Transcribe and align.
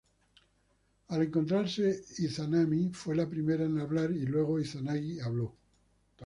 Al 1.09 1.21
encontrarse, 1.21 2.01
Izanami 2.17 2.89
fue 2.91 3.15
la 3.15 3.29
primera 3.29 3.65
en 3.65 3.77
hablar 3.79 4.09
y 4.09 4.25
luego 4.25 4.59
Izanagi 4.59 5.19
habló. 5.19 5.53